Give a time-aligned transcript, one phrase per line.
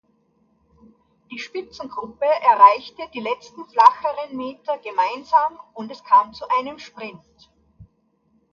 [1.31, 7.21] Die Spitzengruppe erreichte die letzten flacheren Meter gemeinsam und es kam zu einem Sprint.